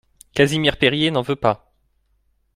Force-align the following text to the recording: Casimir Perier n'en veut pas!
Casimir 0.33 0.77
Perier 0.79 1.11
n'en 1.11 1.21
veut 1.21 1.35
pas! 1.35 1.71